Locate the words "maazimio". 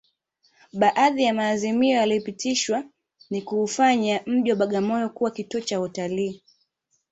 1.33-1.95